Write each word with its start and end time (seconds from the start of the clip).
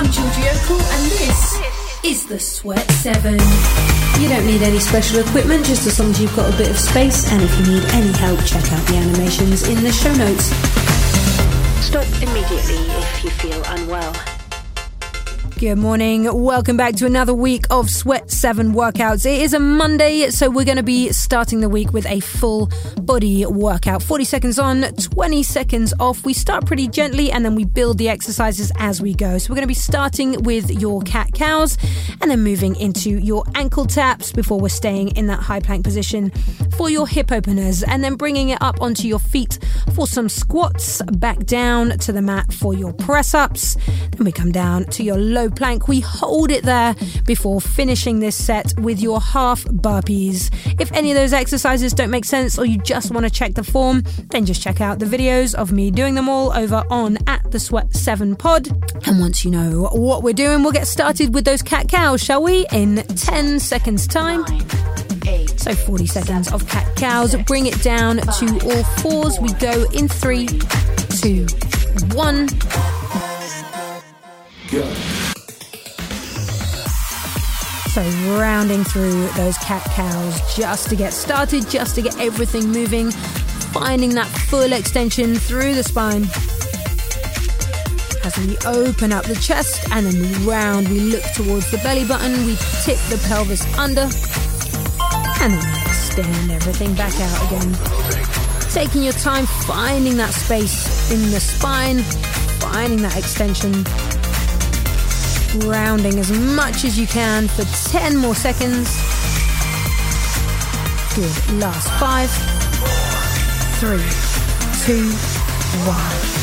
I'm 0.00 0.10
Georgie 0.10 0.40
Okell 0.40 0.80
and 0.80 1.10
this 1.10 1.60
is 2.06 2.24
the 2.24 2.40
Sweat 2.40 2.90
7. 2.90 3.34
You 4.18 4.28
don't 4.30 4.46
need 4.46 4.62
any 4.62 4.78
special 4.78 5.20
equipment, 5.20 5.66
just 5.66 5.86
as 5.86 6.00
long 6.00 6.08
as 6.08 6.18
you've 6.18 6.34
got 6.34 6.54
a 6.54 6.56
bit 6.56 6.70
of 6.70 6.78
space. 6.78 7.30
And 7.30 7.42
if 7.42 7.58
you 7.58 7.74
need 7.74 7.84
any 7.90 8.10
help, 8.16 8.42
check 8.46 8.64
out 8.72 8.86
the 8.86 8.96
animations 8.96 9.68
in 9.68 9.84
the 9.84 9.92
show 9.92 10.14
notes. 10.14 10.44
Stop 11.84 12.06
immediately 12.22 12.80
if 12.96 13.24
you 13.24 13.28
feel 13.28 13.62
unwell. 13.66 14.39
Good 15.60 15.76
morning. 15.76 16.24
Welcome 16.42 16.78
back 16.78 16.94
to 16.94 17.04
another 17.04 17.34
week 17.34 17.66
of 17.68 17.90
Sweat 17.90 18.30
7 18.30 18.72
workouts. 18.72 19.26
It 19.26 19.42
is 19.42 19.52
a 19.52 19.58
Monday, 19.58 20.30
so 20.30 20.48
we're 20.48 20.64
going 20.64 20.78
to 20.78 20.82
be 20.82 21.12
starting 21.12 21.60
the 21.60 21.68
week 21.68 21.92
with 21.92 22.06
a 22.06 22.20
full 22.20 22.70
body 23.02 23.44
workout. 23.44 24.02
40 24.02 24.24
seconds 24.24 24.58
on, 24.58 24.80
20 24.80 25.42
seconds 25.42 25.92
off. 26.00 26.24
We 26.24 26.32
start 26.32 26.64
pretty 26.64 26.88
gently 26.88 27.30
and 27.30 27.44
then 27.44 27.54
we 27.54 27.66
build 27.66 27.98
the 27.98 28.08
exercises 28.08 28.72
as 28.78 29.02
we 29.02 29.12
go. 29.12 29.36
So 29.36 29.50
we're 29.50 29.56
going 29.56 29.64
to 29.64 29.68
be 29.68 29.74
starting 29.74 30.42
with 30.44 30.70
your 30.70 31.02
cat 31.02 31.34
cows 31.34 31.76
and 32.22 32.30
then 32.30 32.42
moving 32.42 32.74
into 32.76 33.10
your 33.10 33.44
ankle 33.54 33.84
taps 33.84 34.32
before 34.32 34.58
we're 34.58 34.70
staying 34.70 35.14
in 35.14 35.26
that 35.26 35.40
high 35.40 35.60
plank 35.60 35.84
position 35.84 36.30
for 36.78 36.88
your 36.88 37.06
hip 37.06 37.30
openers 37.30 37.82
and 37.82 38.02
then 38.02 38.14
bringing 38.14 38.48
it 38.48 38.62
up 38.62 38.80
onto 38.80 39.06
your 39.06 39.18
feet 39.18 39.58
for 39.94 40.06
some 40.06 40.30
squats, 40.30 41.02
back 41.18 41.40
down 41.40 41.98
to 41.98 42.12
the 42.12 42.22
mat 42.22 42.50
for 42.50 42.72
your 42.72 42.94
press 42.94 43.34
ups. 43.34 43.76
Then 44.12 44.24
we 44.24 44.32
come 44.32 44.52
down 44.52 44.86
to 44.86 45.02
your 45.02 45.18
low 45.18 45.49
plank. 45.50 45.88
We 45.88 46.00
hold 46.00 46.50
it 46.50 46.64
there 46.64 46.94
before 47.26 47.60
finishing 47.60 48.20
this 48.20 48.36
set 48.36 48.72
with 48.78 49.00
your 49.00 49.20
half 49.20 49.64
burpees. 49.64 50.50
If 50.80 50.92
any 50.92 51.10
of 51.10 51.16
those 51.16 51.32
exercises 51.32 51.92
don't 51.92 52.10
make 52.10 52.24
sense 52.24 52.58
or 52.58 52.64
you 52.64 52.78
just 52.78 53.10
want 53.10 53.24
to 53.26 53.30
check 53.30 53.54
the 53.54 53.64
form, 53.64 54.04
then 54.30 54.46
just 54.46 54.62
check 54.62 54.80
out 54.80 54.98
the 54.98 55.06
videos 55.06 55.54
of 55.54 55.72
me 55.72 55.90
doing 55.90 56.14
them 56.14 56.28
all 56.28 56.52
over 56.52 56.84
on 56.90 57.18
at 57.26 57.50
the 57.50 57.60
Sweat 57.60 57.94
7 57.94 58.36
Pod. 58.36 58.68
And 59.06 59.20
once 59.20 59.44
you 59.44 59.50
know 59.50 59.88
what 59.92 60.22
we're 60.22 60.32
doing, 60.32 60.62
we'll 60.62 60.72
get 60.72 60.86
started 60.86 61.34
with 61.34 61.44
those 61.44 61.62
cat 61.62 61.88
cows, 61.88 62.22
shall 62.22 62.42
we? 62.42 62.66
In 62.72 62.96
10 62.96 63.60
seconds' 63.60 64.06
time. 64.06 64.44
So 65.56 65.74
40 65.74 66.06
seconds 66.06 66.52
of 66.52 66.66
cat 66.68 66.96
cows. 66.96 67.36
Bring 67.46 67.66
it 67.66 67.82
down 67.82 68.16
to 68.16 68.60
all 68.64 68.82
fours. 69.02 69.38
We 69.40 69.52
go 69.54 69.84
in 69.92 70.08
three, 70.08 70.46
two, 71.20 71.46
one. 72.14 72.46
Go. 74.70 75.19
So 77.90 78.02
rounding 78.38 78.84
through 78.84 79.26
those 79.30 79.58
cat 79.58 79.82
cows 79.96 80.56
just 80.56 80.88
to 80.90 80.96
get 80.96 81.12
started, 81.12 81.68
just 81.68 81.96
to 81.96 82.02
get 82.02 82.16
everything 82.20 82.68
moving, 82.68 83.10
finding 83.10 84.14
that 84.14 84.28
full 84.28 84.72
extension 84.72 85.34
through 85.34 85.74
the 85.74 85.82
spine. 85.82 86.22
As 88.24 88.38
we 88.38 88.56
open 88.64 89.12
up 89.12 89.24
the 89.24 89.34
chest 89.34 89.88
and 89.90 90.06
then 90.06 90.22
we 90.22 90.48
round, 90.48 90.88
we 90.88 91.00
look 91.00 91.24
towards 91.34 91.68
the 91.72 91.78
belly 91.78 92.04
button, 92.04 92.46
we 92.46 92.54
tip 92.84 92.98
the 93.08 93.20
pelvis 93.26 93.66
under, 93.76 94.08
and 95.42 95.52
then 95.52 95.74
we 95.74 95.80
extend 95.80 96.52
everything 96.52 96.94
back 96.94 97.12
out 97.18 97.46
again. 97.48 98.70
Taking 98.70 99.02
your 99.02 99.14
time, 99.14 99.46
finding 99.66 100.16
that 100.16 100.32
space 100.32 101.10
in 101.10 101.32
the 101.32 101.40
spine, 101.40 101.98
finding 102.60 103.02
that 103.02 103.16
extension 103.16 103.84
rounding 105.54 106.18
as 106.18 106.30
much 106.30 106.84
as 106.84 106.98
you 106.98 107.06
can 107.06 107.48
for 107.48 107.64
10 107.90 108.16
more 108.16 108.34
seconds. 108.34 108.88
Good. 111.14 111.52
Last 111.58 111.88
five, 111.98 112.30
three, 113.80 114.06
two, 114.84 115.10
one. 115.86 116.40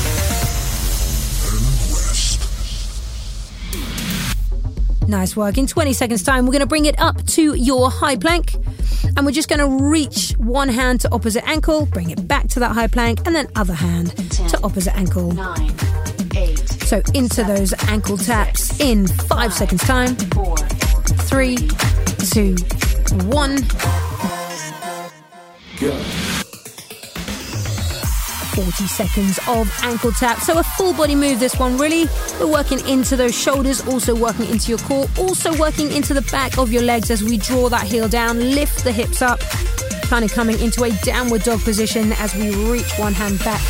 Nice 5.08 5.38
work. 5.38 5.58
In 5.58 5.68
20 5.68 5.94
seconds' 5.94 6.24
time, 6.24 6.46
we're 6.46 6.52
going 6.52 6.60
to 6.60 6.68
bring 6.68 6.86
it 6.86 7.00
up 7.00 7.26
to 7.28 7.54
your 7.54 7.90
high 7.90 8.18
plank. 8.18 8.56
And 9.16 9.26
we're 9.26 9.32
just 9.32 9.48
going 9.48 9.60
to 9.60 9.86
reach 9.86 10.34
one 10.38 10.68
hand 10.68 11.02
to 11.02 11.12
opposite 11.12 11.48
ankle, 11.48 11.86
bring 11.86 12.10
it 12.10 12.28
back 12.28 12.50
to 12.50 12.60
that 12.60 12.74
high 12.74 12.88
plank, 12.88 13.26
and 13.26 13.34
then 13.34 13.48
other 13.56 13.74
hand 13.74 14.10
to 14.50 14.60
opposite 14.64 14.96
ankle. 14.98 15.32
Nine, 15.32 15.72
eight, 16.36 16.60
So 16.60 17.02
into 17.14 17.44
those 17.46 17.74
ankle 17.88 18.18
taps 18.18 18.80
in 18.80 19.08
five 19.08 19.54
seconds' 19.54 19.84
time. 19.84 20.16
Three, 21.28 21.58
two, 22.32 22.56
one. 23.28 23.58
Go. 25.80 25.98
40 28.58 28.72
seconds 28.88 29.40
of 29.48 29.72
ankle 29.84 30.12
tap. 30.12 30.40
So 30.40 30.58
a 30.58 30.64
full 30.64 30.94
body 30.94 31.14
move, 31.14 31.40
this 31.40 31.60
one 31.60 31.78
really. 31.78 32.06
We're 32.40 32.52
working 32.52 32.80
into 32.88 33.16
those 33.16 33.38
shoulders, 33.40 33.86
also 33.88 34.16
working 34.16 34.48
into 34.50 34.70
your 34.70 34.80
core, 34.80 35.06
also 35.18 35.56
working 35.58 35.92
into 35.92 36.16
the 36.16 36.24
back 36.24 36.58
of 36.58 36.72
your 36.72 36.82
legs 36.82 37.12
as 37.12 37.24
we 37.24 37.38
draw 37.38 37.70
that 37.70 37.84
heel 37.84 38.10
down, 38.10 38.40
lift 38.56 38.84
the 38.84 38.92
hips 38.92 39.22
up, 39.22 39.40
kind 40.10 40.26
of 40.26 40.34
coming 40.34 40.60
into 40.60 40.84
a 40.84 40.90
downward 41.04 41.44
dog 41.44 41.62
position 41.62 42.12
as 42.14 42.34
we 42.36 42.50
reach 42.72 42.92
one 42.98 43.14
hand 43.14 43.38
back 43.40 43.62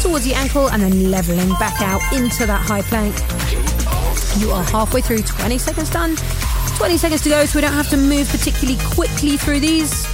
towards 0.00 0.24
the 0.24 0.34
ankle 0.34 0.68
and 0.70 0.80
then 0.80 1.10
leveling 1.10 1.48
back 1.58 1.80
out 1.82 2.00
into 2.12 2.46
that 2.46 2.60
high 2.60 2.82
plank. 2.82 3.45
You 4.38 4.50
are 4.50 4.62
halfway 4.64 5.00
through, 5.00 5.22
20 5.22 5.58
seconds 5.58 5.90
done. 5.90 6.16
20 6.76 6.98
seconds 6.98 7.22
to 7.22 7.30
go, 7.30 7.46
so 7.46 7.56
we 7.58 7.62
don't 7.62 7.72
have 7.72 7.88
to 7.88 7.96
move 7.96 8.28
particularly 8.28 8.78
quickly 8.94 9.36
through 9.38 9.60
these. 9.60 10.04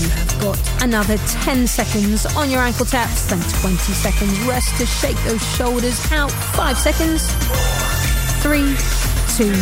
You 0.00 0.08
have 0.10 0.38
got 0.40 0.82
another 0.82 1.16
10 1.16 1.66
seconds 1.66 2.24
on 2.36 2.50
your 2.50 2.60
ankle 2.60 2.86
taps, 2.86 3.26
then 3.26 3.40
20 3.60 3.76
seconds 3.92 4.38
rest 4.42 4.76
to 4.78 4.86
shake 4.86 5.16
those 5.24 5.42
shoulders 5.56 6.00
out. 6.12 6.30
5 6.30 6.78
seconds. 6.78 7.26
Three, 8.42 8.76
two, 9.36 9.54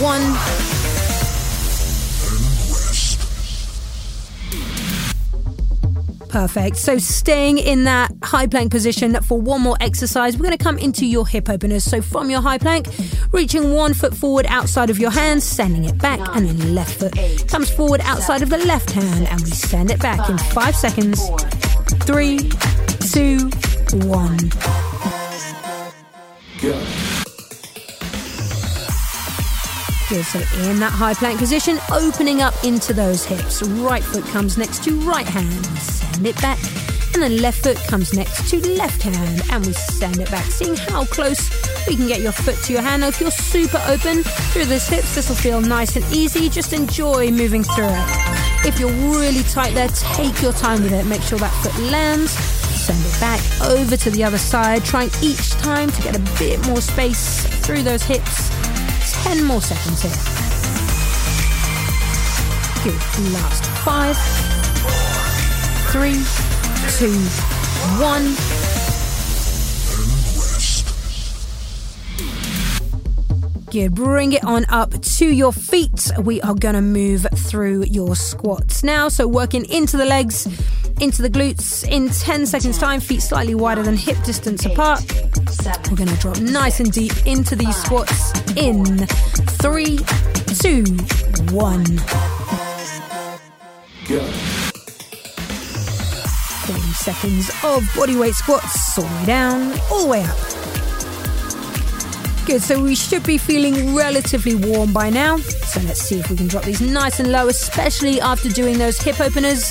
one. 0.00 0.85
Perfect. 6.28 6.76
So 6.76 6.98
staying 6.98 7.58
in 7.58 7.84
that 7.84 8.12
high 8.22 8.46
plank 8.46 8.70
position 8.70 9.20
for 9.22 9.40
one 9.40 9.62
more 9.62 9.76
exercise, 9.80 10.36
we're 10.36 10.44
going 10.44 10.56
to 10.56 10.62
come 10.62 10.78
into 10.78 11.06
your 11.06 11.26
hip 11.26 11.48
openers. 11.48 11.84
So 11.84 12.02
from 12.02 12.30
your 12.30 12.40
high 12.40 12.58
plank, 12.58 12.88
reaching 13.32 13.72
one 13.72 13.94
foot 13.94 14.14
forward 14.14 14.46
outside 14.48 14.90
of 14.90 14.98
your 14.98 15.10
hand, 15.10 15.42
sending 15.42 15.84
it 15.84 15.98
back, 15.98 16.20
and 16.36 16.46
then 16.46 16.74
left 16.74 16.98
foot 16.98 17.14
comes 17.48 17.70
forward 17.70 18.00
outside 18.04 18.42
of 18.42 18.50
the 18.50 18.58
left 18.58 18.90
hand, 18.90 19.26
and 19.28 19.40
we 19.40 19.50
send 19.50 19.90
it 19.90 20.00
back 20.00 20.28
in 20.28 20.36
five 20.38 20.74
seconds. 20.74 21.28
Three, 22.04 22.38
two, 23.00 23.50
one. 24.06 24.50
Go. 26.60 27.05
Good. 30.08 30.24
So 30.24 30.38
in 30.38 30.78
that 30.78 30.92
high 30.92 31.14
plank 31.14 31.40
position, 31.40 31.78
opening 31.90 32.40
up 32.40 32.54
into 32.62 32.92
those 32.92 33.24
hips. 33.24 33.60
Right 33.62 34.04
foot 34.04 34.24
comes 34.26 34.56
next 34.56 34.84
to 34.84 35.00
right 35.00 35.26
hand. 35.26 35.66
Send 35.78 36.26
it 36.26 36.40
back. 36.40 36.58
And 37.14 37.22
then 37.22 37.38
left 37.38 37.64
foot 37.64 37.76
comes 37.88 38.14
next 38.14 38.48
to 38.50 38.60
left 38.76 39.02
hand. 39.02 39.42
And 39.50 39.66
we 39.66 39.72
send 39.72 40.18
it 40.20 40.30
back. 40.30 40.44
Seeing 40.44 40.76
how 40.76 41.06
close 41.06 41.50
we 41.88 41.96
can 41.96 42.06
get 42.06 42.20
your 42.20 42.30
foot 42.30 42.56
to 42.64 42.72
your 42.72 42.82
hand. 42.82 43.02
Now, 43.02 43.08
if 43.08 43.20
you're 43.20 43.32
super 43.32 43.82
open 43.88 44.22
through 44.22 44.66
those 44.66 44.86
hips, 44.86 45.16
this 45.16 45.28
will 45.28 45.36
feel 45.36 45.60
nice 45.60 45.96
and 45.96 46.04
easy. 46.12 46.48
Just 46.48 46.72
enjoy 46.72 47.32
moving 47.32 47.64
through 47.64 47.88
it. 47.88 48.64
If 48.64 48.78
you're 48.78 48.92
really 48.92 49.42
tight 49.42 49.74
there, 49.74 49.88
take 49.88 50.40
your 50.40 50.52
time 50.52 50.84
with 50.84 50.92
it. 50.92 51.04
Make 51.06 51.22
sure 51.22 51.38
that 51.38 51.52
foot 51.64 51.76
lands. 51.90 52.30
Send 52.30 53.04
it 53.04 53.20
back 53.20 53.40
over 53.62 53.96
to 53.96 54.10
the 54.10 54.22
other 54.22 54.38
side, 54.38 54.84
trying 54.84 55.10
each 55.20 55.50
time 55.52 55.90
to 55.90 56.02
get 56.02 56.14
a 56.14 56.38
bit 56.38 56.64
more 56.68 56.80
space 56.80 57.44
through 57.64 57.82
those 57.82 58.04
hips. 58.04 58.55
10 59.26 59.44
more 59.44 59.60
seconds 59.60 60.02
here. 60.02 60.12
Good. 62.84 62.94
Last 63.32 63.66
five, 63.82 64.16
three, 65.90 66.22
two, 66.96 67.12
one. 68.00 68.36
Good. 73.72 73.96
Bring 73.96 74.32
it 74.32 74.44
on 74.44 74.64
up 74.68 74.92
to 75.02 75.26
your 75.26 75.52
feet. 75.52 76.12
We 76.22 76.40
are 76.42 76.54
going 76.54 76.76
to 76.76 76.80
move 76.80 77.26
through 77.34 77.86
your 77.86 78.14
squats 78.14 78.84
now. 78.84 79.08
So, 79.08 79.26
working 79.26 79.64
into 79.64 79.96
the 79.96 80.04
legs, 80.04 80.46
into 81.00 81.20
the 81.22 81.30
glutes 81.30 81.82
in 81.82 82.10
10 82.10 82.46
seconds' 82.46 82.78
time, 82.78 83.00
feet 83.00 83.22
slightly 83.22 83.56
wider 83.56 83.82
than 83.82 83.96
hip 83.96 84.22
distance 84.22 84.64
apart. 84.64 85.02
We're 85.66 85.96
going 85.96 86.08
to 86.08 86.16
drop 86.16 86.40
nice 86.40 86.78
and 86.78 86.92
deep 86.92 87.12
into 87.26 87.56
these 87.56 87.74
squats 87.76 88.32
in 88.56 88.84
three, 89.58 89.98
two, 90.60 90.84
one. 91.52 91.84
Go. 94.08 94.20
30 96.66 96.80
seconds 96.92 97.48
of 97.64 97.82
bodyweight 97.94 98.34
squats, 98.34 98.96
all 98.96 99.04
the 99.04 99.14
way 99.16 99.26
down, 99.26 99.72
all 99.90 100.04
the 100.04 100.08
way 100.08 100.22
up. 100.22 100.38
Good, 102.46 102.62
so 102.62 102.80
we 102.80 102.94
should 102.94 103.24
be 103.24 103.36
feeling 103.36 103.96
relatively 103.96 104.54
warm 104.54 104.92
by 104.92 105.10
now. 105.10 105.36
So 105.38 105.80
let's 105.80 106.00
see 106.00 106.20
if 106.20 106.30
we 106.30 106.36
can 106.36 106.46
drop 106.46 106.62
these 106.62 106.80
nice 106.80 107.18
and 107.18 107.32
low, 107.32 107.48
especially 107.48 108.20
after 108.20 108.48
doing 108.50 108.78
those 108.78 109.00
hip 109.00 109.20
openers. 109.20 109.70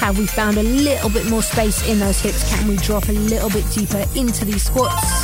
Have 0.00 0.18
we 0.18 0.26
found 0.26 0.56
a 0.56 0.62
little 0.62 1.10
bit 1.10 1.28
more 1.28 1.42
space 1.42 1.86
in 1.86 1.98
those 1.98 2.20
hips? 2.20 2.48
Can 2.54 2.66
we 2.66 2.76
drop 2.76 3.08
a 3.08 3.12
little 3.12 3.50
bit 3.50 3.64
deeper 3.72 4.04
into 4.14 4.46
these 4.46 4.64
squats 4.64 5.23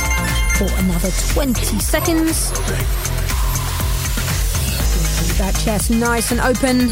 for 0.67 0.79
another 0.79 1.09
20 1.33 1.79
seconds? 1.79 2.51
That 5.39 5.59
chest 5.63 5.89
nice 5.89 6.31
and 6.31 6.39
open. 6.39 6.91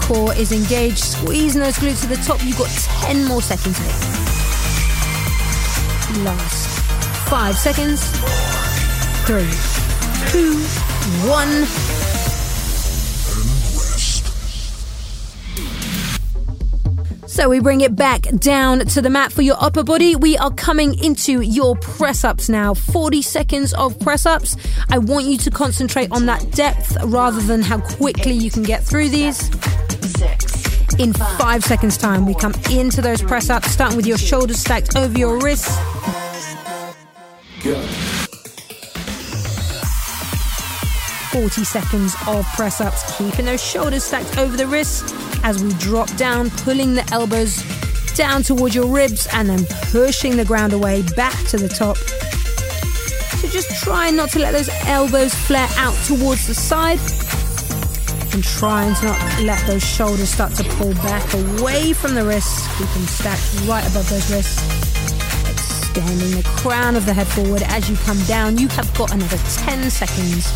Core 0.00 0.34
is 0.34 0.52
engaged, 0.52 0.98
squeezing 0.98 1.60
those 1.60 1.74
glutes 1.74 2.00
to 2.02 2.06
the 2.06 2.16
top. 2.16 2.42
You've 2.42 2.56
got 2.56 2.70
10 3.04 3.26
more 3.26 3.42
seconds 3.42 3.76
here. 3.76 3.88
Last 6.24 6.80
five 7.28 7.58
seconds. 7.58 8.00
Three, 9.26 9.50
two, 10.30 10.56
one. 11.28 11.97
So 17.28 17.50
we 17.50 17.60
bring 17.60 17.82
it 17.82 17.94
back 17.94 18.22
down 18.38 18.78
to 18.78 19.02
the 19.02 19.10
mat 19.10 19.32
for 19.32 19.42
your 19.42 19.56
upper 19.60 19.84
body. 19.84 20.16
We 20.16 20.38
are 20.38 20.50
coming 20.50 20.98
into 21.04 21.42
your 21.42 21.76
press 21.76 22.24
ups 22.24 22.48
now. 22.48 22.72
40 22.72 23.20
seconds 23.20 23.74
of 23.74 24.00
press 24.00 24.24
ups. 24.24 24.56
I 24.88 24.96
want 24.96 25.26
you 25.26 25.36
to 25.36 25.50
concentrate 25.50 26.10
on 26.10 26.24
that 26.24 26.50
depth 26.52 26.96
rather 27.04 27.42
than 27.42 27.60
how 27.60 27.80
quickly 27.80 28.32
you 28.32 28.50
can 28.50 28.62
get 28.62 28.82
through 28.82 29.10
these. 29.10 29.50
In 30.98 31.12
five 31.12 31.62
seconds' 31.62 31.98
time, 31.98 32.24
we 32.24 32.34
come 32.34 32.54
into 32.70 33.02
those 33.02 33.20
press 33.20 33.50
ups, 33.50 33.70
starting 33.72 33.98
with 33.98 34.06
your 34.06 34.18
shoulders 34.18 34.58
stacked 34.58 34.96
over 34.96 35.16
your 35.16 35.38
wrists. 35.38 35.76
Go. 37.62 37.78
40 41.30 41.64
seconds 41.64 42.16
of 42.26 42.46
press 42.54 42.80
ups, 42.80 43.18
keeping 43.18 43.44
those 43.44 43.62
shoulders 43.62 44.02
stacked 44.02 44.38
over 44.38 44.56
the 44.56 44.66
wrists 44.66 45.27
as 45.42 45.62
we 45.62 45.72
drop 45.74 46.14
down, 46.16 46.50
pulling 46.50 46.94
the 46.94 47.08
elbows 47.12 47.62
down 48.14 48.42
towards 48.42 48.74
your 48.74 48.86
ribs 48.86 49.28
and 49.32 49.48
then 49.48 49.64
pushing 49.92 50.36
the 50.36 50.44
ground 50.44 50.72
away 50.72 51.02
back 51.16 51.36
to 51.46 51.56
the 51.56 51.68
top. 51.68 51.96
So 53.38 53.48
just 53.48 53.82
try 53.82 54.10
not 54.10 54.30
to 54.30 54.40
let 54.40 54.52
those 54.52 54.68
elbows 54.86 55.32
flare 55.34 55.68
out 55.76 55.94
towards 56.06 56.46
the 56.48 56.54
side 56.54 56.98
and 58.34 58.42
trying 58.42 58.94
to 58.96 59.04
not 59.06 59.40
let 59.42 59.64
those 59.66 59.84
shoulders 59.84 60.28
start 60.28 60.54
to 60.54 60.64
pull 60.64 60.92
back 60.94 61.32
away 61.34 61.92
from 61.92 62.14
the 62.14 62.24
wrists. 62.24 62.66
Keep 62.78 62.88
them 62.88 63.06
stacked 63.06 63.68
right 63.68 63.86
above 63.90 64.08
those 64.10 64.30
wrists. 64.30 64.60
Extending 65.48 66.36
the 66.36 66.42
crown 66.56 66.96
of 66.96 67.06
the 67.06 67.14
head 67.14 67.26
forward 67.28 67.62
as 67.62 67.88
you 67.88 67.96
come 67.98 68.20
down. 68.24 68.58
You 68.58 68.68
have 68.68 68.92
got 68.96 69.12
another 69.12 69.38
10 69.38 69.90
seconds 69.90 70.46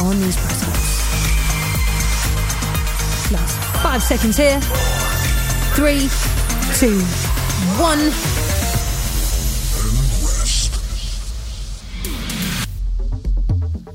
on 0.00 0.18
these 0.20 0.36
press 0.36 0.62
ups. 0.68 1.10
Last 3.32 3.69
five 3.82 4.02
seconds 4.02 4.36
here. 4.36 4.60
Three, 5.74 6.08
two, 6.76 7.00
one. 7.80 8.12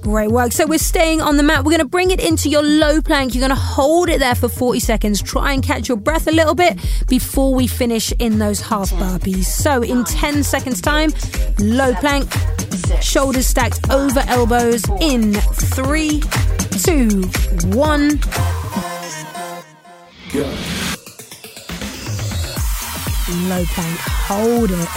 Great 0.02 0.32
work. 0.32 0.52
So 0.52 0.66
we're 0.66 0.80
staying 0.80 1.22
on 1.22 1.38
the 1.38 1.44
mat. 1.44 1.64
We're 1.64 1.72
going 1.72 1.80
to 1.80 1.88
bring 1.88 2.12
it 2.12 2.24
into 2.24 2.50
your 2.50 2.64
low 2.64 3.02
plank. 3.02 3.36
You're 3.36 3.48
going 3.48 3.50
to 3.50 3.64
hold 3.64 4.10
it 4.10 4.20
there 4.20 4.36
for 4.36 4.48
40 4.48 4.80
seconds. 4.80 5.22
Try 5.22 5.54
and 5.54 5.64
catch 5.64 5.88
your 5.88 5.98
breath 5.98 6.28
a 6.28 6.32
little 6.32 6.56
bit 6.56 6.80
before 7.08 7.54
we 7.54 7.68
finish 7.68 8.12
in 8.14 8.40
those 8.40 8.62
half 8.62 8.92
burpees. 8.92 9.46
So 9.46 9.84
in 9.84 10.04
10 10.04 10.44
seconds 10.44 10.82
time, 10.82 11.12
low 11.60 11.94
plank, 11.96 12.32
shoulders 13.02 13.46
stacked 13.48 13.90
over 13.92 14.22
elbows 14.28 14.84
in 15.00 15.34
three, 15.34 16.22
two, 16.84 17.24
one. 17.76 18.20
Go. 20.36 20.42
Low 23.48 23.64
plank, 23.68 24.00
hold 24.28 24.70
it. 24.70 24.90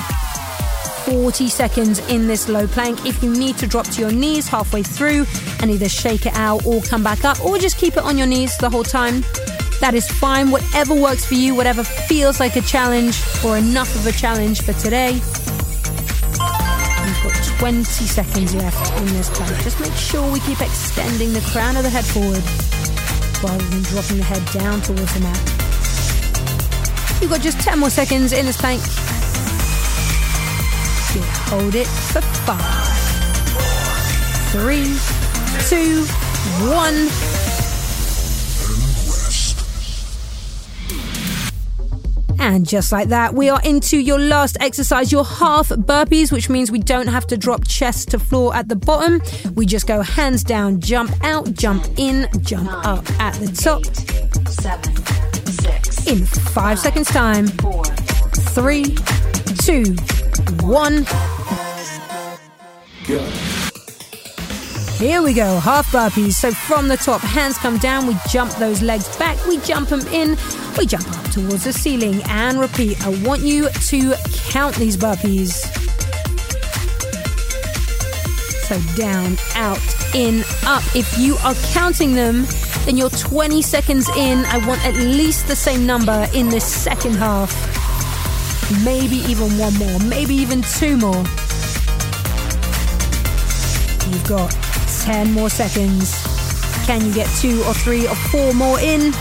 40 1.07 1.49
seconds 1.49 2.01
in 2.09 2.27
this 2.27 2.49
low 2.49 2.67
plank. 2.67 3.07
If 3.07 3.23
you 3.23 3.31
need 3.31 3.57
to 3.59 3.69
drop 3.69 3.87
to 3.87 4.01
your 4.01 4.11
knees 4.11 4.49
halfway 4.49 4.83
through 4.83 5.27
and 5.61 5.71
either 5.71 5.89
shake 5.89 6.27
it 6.27 6.35
out 6.35 6.67
or 6.67 6.83
come 6.83 7.05
back 7.05 7.25
up, 7.25 7.41
or 7.45 7.57
just 7.57 7.79
keep 7.79 7.97
it 7.97 8.03
on 8.03 8.19
your 8.19 8.27
knees 8.27 8.57
the 8.57 8.69
whole 8.69 8.83
time, 8.83 9.21
that 9.81 9.95
is 9.95 10.11
fine. 10.11 10.51
Whatever 10.51 10.95
works 10.95 11.25
for 11.25 11.35
you, 11.35 11.55
whatever 11.55 11.85
feels 11.85 12.41
like 12.41 12.57
a 12.57 12.63
challenge 12.63 13.23
or 13.45 13.57
enough 13.57 13.95
of 13.95 14.09
a 14.09 14.13
challenge 14.13 14.63
for 14.63 14.73
today. 14.73 15.13
We've 15.13 15.23
got 17.23 17.45
20 17.61 17.85
seconds 17.85 18.57
left 18.57 19.01
in 19.01 19.07
this 19.15 19.31
plank. 19.31 19.57
Just 19.63 19.79
make 19.79 19.95
sure 19.95 20.29
we 20.33 20.41
keep 20.41 20.61
extending 20.61 21.33
the 21.33 21.43
crown 21.53 21.77
of 21.77 21.85
the 21.85 21.91
head 21.91 22.05
forward 22.05 22.43
rather 23.43 23.65
than 23.67 23.83
dropping 23.83 24.17
the 24.17 24.23
head 24.23 24.45
down 24.53 24.81
towards 24.81 25.15
the 25.15 25.21
mat. 25.21 25.39
You've 27.21 27.31
got 27.31 27.41
just 27.41 27.61
10 27.61 27.79
more 27.79 27.91
seconds 27.91 28.33
in 28.33 28.47
this 28.47 28.57
plank. 28.57 28.81
You 31.15 31.23
hold 31.51 31.75
it 31.75 31.87
for 31.87 32.21
five, 32.21 32.89
three, 34.53 34.97
two, 35.69 36.05
one. 36.69 37.38
And 42.49 42.67
just 42.67 42.93
like 42.93 43.09
that, 43.09 43.35
we 43.35 43.51
are 43.51 43.61
into 43.63 43.99
your 43.99 44.19
last 44.19 44.57
exercise, 44.59 45.13
your 45.13 45.23
half 45.23 45.69
burpees, 45.69 46.33
which 46.33 46.49
means 46.49 46.71
we 46.71 46.79
don't 46.79 47.09
have 47.09 47.27
to 47.27 47.37
drop 47.37 47.69
chest 47.69 48.09
to 48.13 48.19
floor 48.19 48.57
at 48.57 48.71
the 48.71 48.75
bottom. 48.75 49.21
We 49.55 49.67
just 49.67 49.87
go 49.87 50.01
hands 50.01 50.45
down, 50.45 50.81
jump 50.81 51.13
out, 51.23 51.53
jump 51.53 51.87
in, 51.99 52.27
jump 52.41 52.71
up 52.87 53.05
at 53.21 53.35
the 53.35 53.53
top. 53.53 53.85
In 56.09 56.25
five 56.25 56.79
seconds' 56.79 57.09
time. 57.09 57.49
Three, 58.57 58.97
two, 59.61 59.95
one. 60.67 61.05
Go. 63.07 63.19
Here 64.99 65.23
we 65.23 65.33
go, 65.33 65.61
half 65.61 65.93
burpees. 65.93 66.33
So 66.33 66.51
from 66.51 66.89
the 66.89 66.97
top, 66.97 67.21
hands 67.21 67.57
come 67.59 67.77
down, 67.79 68.09
we 68.09 68.17
jump 68.29 68.51
those 68.55 68.83
legs 68.83 69.17
back, 69.17 69.37
we 69.47 69.59
jump 69.59 69.91
them 69.91 70.01
in, 70.09 70.37
we 70.79 70.87
jump 70.87 71.11
up 71.19 71.31
towards 71.33 71.65
the 71.65 71.73
ceiling 71.73 72.23
and 72.27 72.61
repeat. 72.61 73.05
I 73.05 73.09
want 73.25 73.41
you 73.41 73.69
to 73.69 74.15
count 74.49 74.77
these 74.77 74.97
burpees. 74.97 75.55
So 78.69 78.79
down, 78.97 79.37
out, 79.57 79.81
in, 80.15 80.45
up. 80.67 80.85
If 80.95 81.19
you 81.19 81.37
are 81.43 81.55
counting 81.73 82.15
them, 82.15 82.47
then 82.85 82.97
you're 82.97 83.11
20 83.11 83.61
seconds 83.61 84.09
in. 84.11 84.45
I 84.45 84.65
want 84.69 84.85
at 84.87 84.95
least 84.95 85.49
the 85.49 85.57
same 85.57 85.85
number 85.85 86.29
in 86.33 86.49
this 86.49 86.65
second 86.65 87.15
half. 87.15 87.51
Maybe 88.85 89.17
even 89.17 89.59
one 89.59 89.75
more, 89.75 89.99
maybe 90.01 90.37
even 90.37 90.63
two 90.63 90.97
more. 90.97 91.25
You've 94.07 94.27
got 94.29 94.53
10 95.03 95.33
more 95.33 95.51
seconds. 95.51 96.15
Can 96.87 97.05
you 97.05 97.13
get 97.13 97.29
two 97.41 97.63
or 97.65 97.75
three 97.75 98.07
or 98.07 98.15
four 98.15 98.55
more 98.55 98.79
in? 98.79 99.13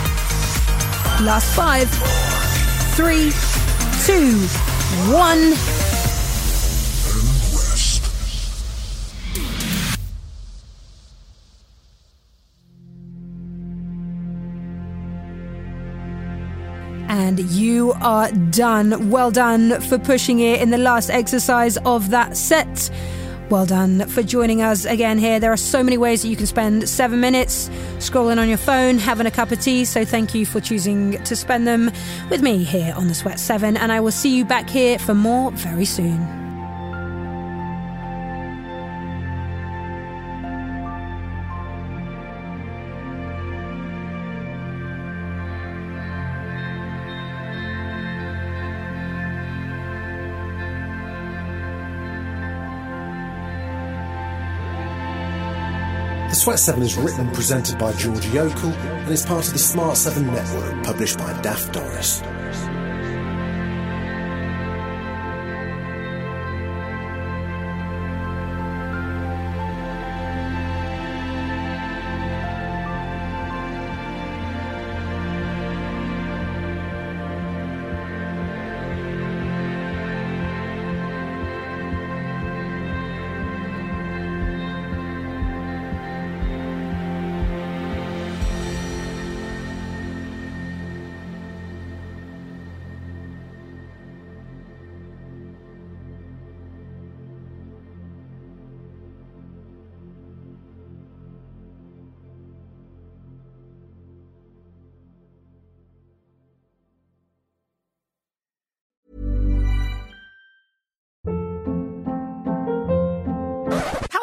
Last 1.20 1.52
five, 1.56 1.90
three, 2.94 3.32
two, 4.06 4.38
one. 5.12 5.52
And 17.08 17.40
you 17.50 17.94
are 18.00 18.30
done. 18.30 19.10
Well 19.10 19.32
done 19.32 19.80
for 19.80 19.98
pushing 19.98 20.38
it 20.38 20.62
in 20.62 20.70
the 20.70 20.78
last 20.78 21.10
exercise 21.10 21.78
of 21.78 22.10
that 22.10 22.36
set. 22.36 22.90
Well 23.50 23.64
done 23.64 24.06
for 24.08 24.22
joining 24.22 24.60
us 24.60 24.84
again 24.84 25.16
here. 25.16 25.40
There 25.40 25.50
are 25.50 25.56
so 25.56 25.82
many 25.82 25.96
ways 25.96 26.20
that 26.20 26.28
you 26.28 26.36
can 26.36 26.46
spend 26.46 26.86
seven 26.86 27.20
minutes 27.20 27.70
scrolling 27.96 28.36
on 28.36 28.46
your 28.46 28.58
phone, 28.58 28.98
having 28.98 29.26
a 29.26 29.30
cup 29.30 29.50
of 29.50 29.60
tea. 29.60 29.86
So 29.86 30.04
thank 30.04 30.34
you 30.34 30.44
for 30.44 30.60
choosing 30.60 31.22
to 31.24 31.34
spend 31.34 31.66
them 31.66 31.90
with 32.28 32.42
me 32.42 32.62
here 32.62 32.92
on 32.94 33.08
the 33.08 33.14
Sweat 33.14 33.40
7. 33.40 33.78
And 33.78 33.90
I 33.90 34.00
will 34.00 34.10
see 34.10 34.36
you 34.36 34.44
back 34.44 34.68
here 34.68 34.98
for 34.98 35.14
more 35.14 35.50
very 35.52 35.86
soon. 35.86 36.47
The 56.28 56.34
Sweat 56.34 56.58
7 56.58 56.82
is 56.82 56.94
written 56.98 57.20
and 57.20 57.34
presented 57.34 57.78
by 57.78 57.94
Georgie 57.94 58.28
Okell 58.32 58.74
and 58.74 59.10
is 59.10 59.24
part 59.24 59.46
of 59.46 59.54
the 59.54 59.58
Smart 59.58 59.96
7 59.96 60.26
network 60.26 60.84
published 60.84 61.16
by 61.16 61.32
Daft 61.40 61.72
Doris. 61.72 62.20